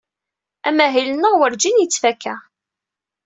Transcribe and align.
Amahil-nneɣ 0.67 1.33
Wurǧin 1.39 1.81
yettfaka. 1.81 2.35